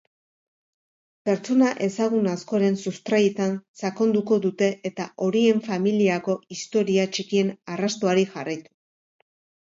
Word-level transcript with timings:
Pertsona 1.29 1.65
ezagun 1.87 2.29
askoren 2.29 2.77
sustraietan 2.85 3.53
sakonduko 3.81 4.37
dute 4.45 4.69
eta 4.91 5.05
horien 5.25 5.61
familiako 5.67 6.37
historia 6.55 7.05
txikien 7.13 7.53
arrastoari 7.75 8.25
jarraitu. 8.33 8.73